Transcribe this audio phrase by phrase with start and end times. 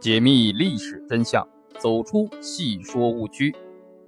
[0.00, 1.46] 解密历史真相，
[1.78, 3.54] 走出戏说误区。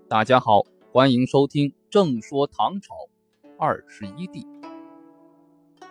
[0.08, 2.94] 大家好，欢迎收听《正说唐朝
[3.58, 4.40] 二十一帝》。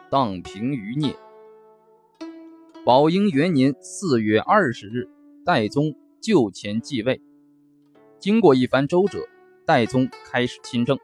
[0.09, 1.15] 荡平余孽。
[2.83, 5.07] 宝应元年四月二十日，
[5.45, 7.21] 代宗就前继位。
[8.19, 9.19] 经过一番周折，
[9.67, 10.97] 代宗开始亲政。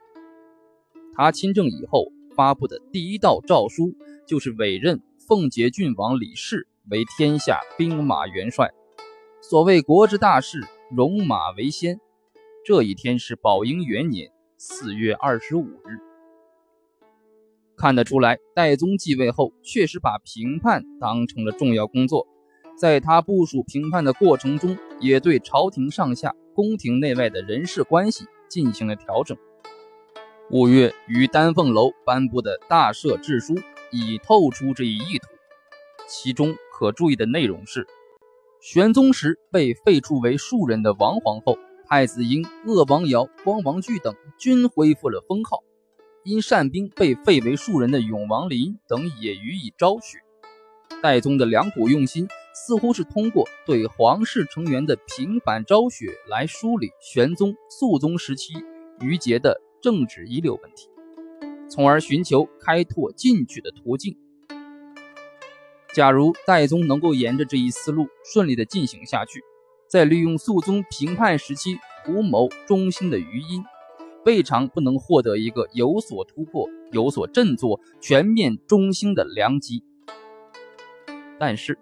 [1.13, 3.93] 他亲政以后发布的第一道诏书，
[4.25, 8.73] 就是委任奉节郡王李氏为天下兵马元帅。
[9.49, 10.59] 所谓国之大事，
[10.91, 12.01] 戎马为先。
[12.65, 16.03] 这一天是宝应元年四月二十五日。
[17.77, 22.27] 看得出来，戴宗继位后，确实把平叛当成了重要工作。
[22.77, 26.35] 在他部署平叛的过程中，也对朝廷上下。
[26.53, 29.37] 宫廷内外的人事关系进行了调整。
[30.51, 33.55] 五月于丹凤楼颁布的大赦制书
[33.91, 35.29] 已透出这一意图。
[36.05, 37.87] 其中可注意的内容是：
[38.59, 45.59] 玄宗时被废黜为庶人的王皇后、太子婴、鄂王瑶、光王巨等均恢复了封号；
[46.23, 50.17] 因善兵被废为庶人的永王林等也予以昭雪。
[51.01, 52.27] 代宗的良苦用心。
[52.59, 58.55] 似乎是通过对皇室成员的平反昭雪来梳理玄宗、肃宗时期
[58.99, 60.89] 余结的政治遗留问题，
[61.69, 64.17] 从而寻求开拓进取的途径。
[65.97, 69.43] 假如戴宗能够沿着这一思路顺利地进行下去，
[69.89, 73.63] 再利用肃宗平叛时期图谋中兴的余音，
[74.23, 79.83] 未尝不能获得一个有所突破、有所振作、全面中兴的良机。
[81.39, 81.79] 但是。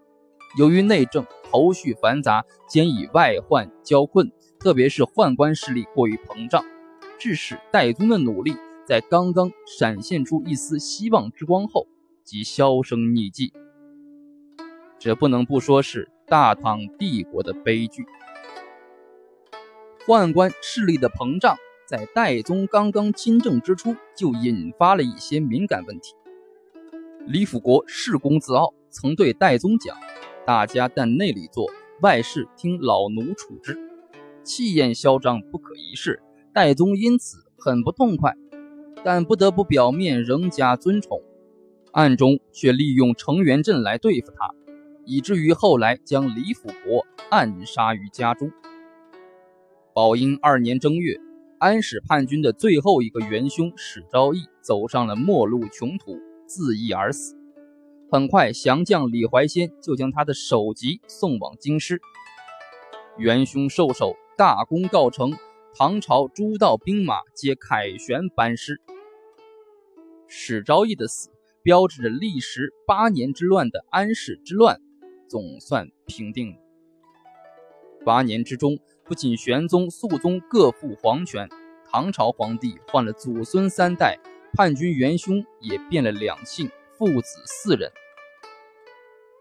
[0.57, 6.63] 由于内政头绪繁杂，兼以外患交困，特别是宦官势力过于膨胀，
[7.19, 8.55] 致使戴宗的努力
[8.87, 11.85] 在刚刚闪现出一丝希望之光后
[12.23, 13.51] 即销声匿迹。
[15.05, 18.07] 这不能不说是大唐帝国的悲剧。
[20.07, 21.55] 宦官势力的膨胀，
[21.87, 26.15] 在代宗刚刚亲政之初就引发了一些敏感问题。
[27.27, 29.95] 李辅国恃功自傲，曾对代宗讲。
[30.43, 31.67] 大家但内里做，
[32.01, 33.77] 外事听老奴处置，
[34.43, 36.23] 气焰嚣张，不可一世。
[36.51, 38.33] 代宗因此很不痛快，
[39.03, 41.21] 但不得不表面仍加尊崇，
[41.91, 44.49] 暗中却利用程元振来对付他，
[45.05, 48.51] 以至于后来将李辅国暗杀于家中。
[49.93, 51.19] 宝应二年正月，
[51.59, 57.35] 安史叛军的最后一个元凶史昭义走上了末路穷途，自缢而死。
[58.11, 62.01] 很快，降将李怀仙就将他的首级送往京师。
[63.17, 65.33] 元凶受首，大功告成，
[65.77, 68.81] 唐朝诸道兵马皆凯旋班师。
[70.27, 71.29] 史昭义的死，
[71.63, 74.81] 标志着历时八年之乱的安史之乱
[75.27, 76.57] 总算平定了。
[78.05, 81.49] 八年之中，不仅玄宗、肃宗各复皇权，
[81.91, 84.17] 唐朝皇帝换了祖孙三代，
[84.53, 86.69] 叛军元凶也变了两姓。
[86.97, 87.91] 父子四人，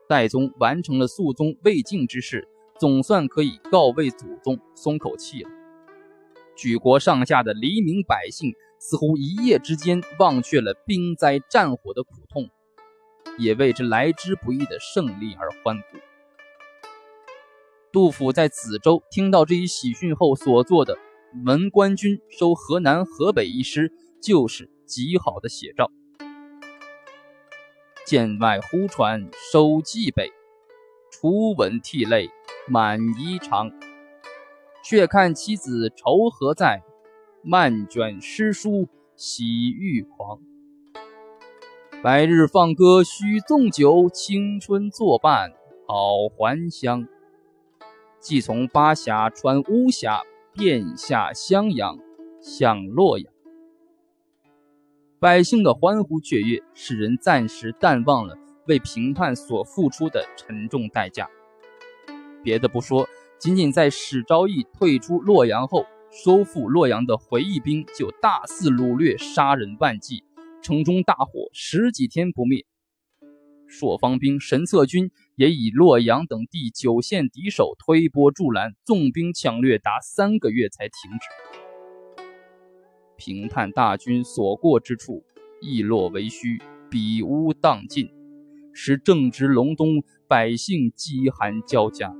[0.08, 2.48] 代宗完成了肃宗未竟之事，
[2.80, 5.50] 总算可以告慰祖宗，松口气了。
[6.56, 12.50] 举国上下的黎民百姓似乎一夜之间忘却了兵灾战火的苦痛，
[13.38, 15.98] 也为这来之不易的胜利而欢呼。
[17.92, 20.96] 杜甫在梓州听到这一喜讯后所做的
[21.44, 25.90] 《闻官军收河南河北》一诗，就是极好的写照。
[28.06, 30.30] 剑外忽传收蓟北，
[31.10, 32.28] 初闻涕泪
[32.68, 33.72] 满衣裳。
[34.82, 36.82] 却看妻子愁何在，
[37.42, 40.40] 漫卷诗书喜欲狂。
[42.04, 45.52] 白日放歌须纵酒，青春作伴
[45.88, 47.08] 好还乡。
[48.20, 50.20] 即从巴峡穿巫峡，
[50.52, 51.98] 便下襄阳
[52.42, 53.32] 向洛阳。
[55.18, 58.36] 百姓的欢呼雀跃，使人暂时淡忘了
[58.66, 61.26] 为平叛所付出的沉重代价。
[62.42, 63.08] 别的不说，
[63.38, 70.22] 仅仅在史昭义退出洛阳后，收复洛阳的回义兵就大肆掳掠，杀人万计，
[70.64, 72.64] 城中大火十几天不灭。
[73.68, 82.24] 朔方兵神策军也以洛阳等地九县敌手推波助澜，纵兵抢掠达三个月才停止。
[83.18, 85.22] 平叛大军所过之处，
[85.60, 86.58] 亦落为虚，
[86.88, 88.08] 比乌荡尽，
[88.72, 92.10] 使正值隆冬，百姓饥寒交加，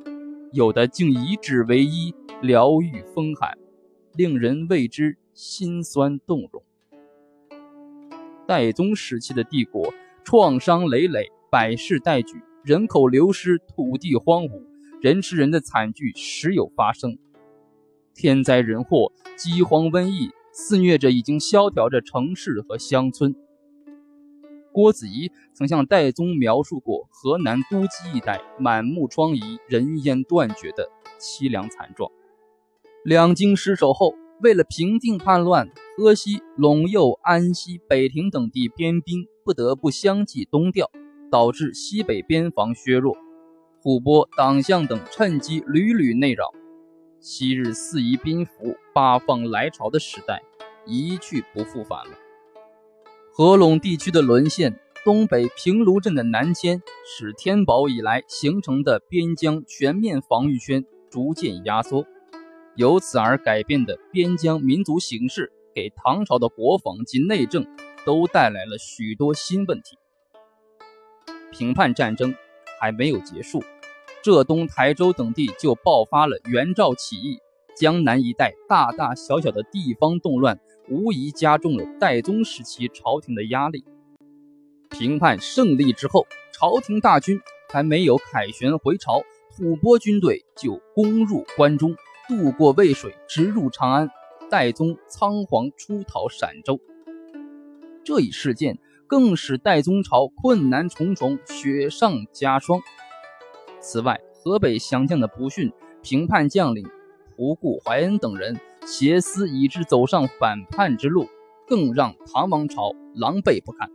[0.53, 3.57] 有的竟以纸为衣，疗愈风寒，
[4.13, 6.63] 令人为之心酸动容。
[8.47, 9.93] 代宗时期的帝国，
[10.25, 14.63] 创伤累累，百事待举，人口流失，土地荒芜，
[15.01, 17.17] 人吃人的惨剧时有发生。
[18.15, 23.35] 天灾人祸、饥荒瘟疫肆虐着已经萧条着城市和乡村。
[24.73, 30.89] 郭子仪曾向戴宗描述过河南都基一带满目疮痍、人烟断绝的
[31.19, 32.11] 凄凉惨状。
[33.05, 40.91] 两京失守后，为了平定叛乱，河西、陇右、安西、北庭等地边兵不得不相继东调，
[41.31, 43.17] 导致西北边防削弱。
[43.81, 46.47] 吐蕃党项等趁机屡屡内扰，
[47.21, 50.43] 昔日四夷宾服、八方来朝的时代
[50.85, 52.19] 一去不复返了。
[53.33, 62.05] 合陇地区的沦陷，东北平卢镇的南迁，使天宝以来形成的边疆全面防御圈逐渐压缩，
[62.75, 67.67] 由此而改变的边疆民族形势，给唐朝的国防及内政
[68.07, 69.99] 都带来了许多新问题。
[71.51, 72.35] 平叛战争
[72.81, 73.63] 还没有结束，
[74.23, 77.39] 浙东、台州等地就爆发了元赵起义，
[77.77, 80.59] 江南一带大大小小的地方动乱。
[80.87, 83.87] 无疑加重了代宗时期朝廷的压力。
[84.91, 87.41] 平叛胜利之后，朝廷大军
[87.73, 89.23] 还没有凯旋回朝，
[89.57, 91.97] 吐蕃军队就攻入关中，
[92.29, 94.11] 渡过渭水，直入长安。
[94.51, 96.81] 代宗仓皇出逃陕州。
[98.05, 102.81] 这一事件更使代宗朝困难重重，雪上加霜。
[103.81, 106.87] 此外，河北降将的不逊，平叛将领
[107.37, 108.61] 胡固怀恩等人。
[108.87, 111.27] 挟私以致走上反叛之路，
[111.67, 113.89] 更让唐王朝狼狈不堪。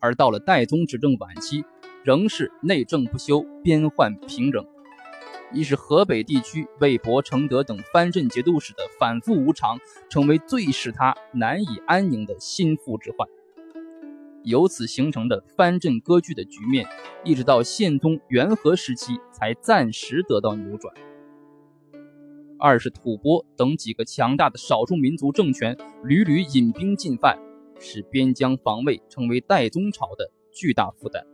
[0.00, 1.64] 而到了代宗执政晚期，
[2.02, 4.66] 仍是内政不修，边患频仍。
[5.52, 9.78] 一是河北地区魏博、承德等藩镇节度使的反复无常，
[10.10, 13.26] 成为最使他难以安宁的心腹之患。
[14.44, 16.86] 由此形成的藩镇割据的局面，
[17.24, 20.94] 一直到宪宗元和时期才暂时得到扭转。
[22.58, 27.38] 二是吐蕃等几个强大的少数民族政权屡屡引兵进犯，
[27.78, 31.24] 使边疆防卫成为代宗朝的巨大负担。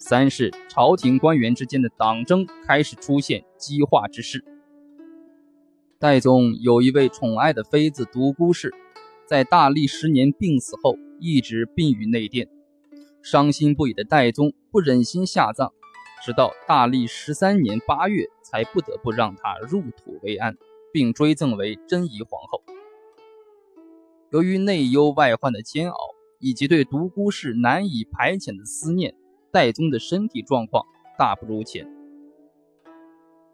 [0.00, 4.42] 三是朝廷官员之间的党争开始出现激化之势。
[5.98, 8.72] 代宗有一位宠爱的妃子独孤氏，
[9.26, 12.48] 在大历十年病死后，一直病于内殿。
[13.22, 15.70] 伤心不已的代宗不忍心下葬。
[16.24, 20.56] 直到大历十三年八月，才不得不让她入土为安，
[20.92, 22.62] 并追赠为贞仪皇后。
[24.30, 25.96] 由于内忧外患的煎熬，
[26.38, 29.14] 以及对独孤氏难以排遣的思念，
[29.52, 30.84] 戴宗的身体状况
[31.18, 31.86] 大不如前。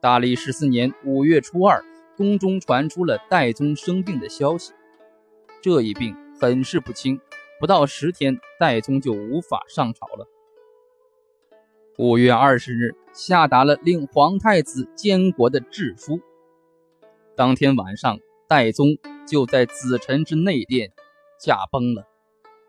[0.00, 1.82] 大历十四年五月初二，
[2.16, 4.72] 宫中传出了戴宗生病的消息。
[5.62, 7.18] 这一病很是不轻，
[7.58, 10.28] 不到十天，戴宗就无法上朝了。
[11.98, 16.20] 五月二十日，下达了令皇太子监国的制书。
[17.34, 20.92] 当天晚上，戴宗就在紫宸之内殿
[21.40, 22.06] 驾崩了。